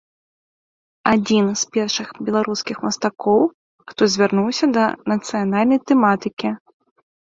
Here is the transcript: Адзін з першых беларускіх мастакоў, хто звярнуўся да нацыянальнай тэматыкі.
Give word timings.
Адзін 1.13 1.45
з 1.65 1.67
першых 1.75 2.09
беларускіх 2.31 2.77
мастакоў, 2.87 3.41
хто 3.95 4.01
звярнуўся 4.17 4.75
да 4.81 4.91
нацыянальнай 5.15 5.79
тэматыкі. 5.91 6.49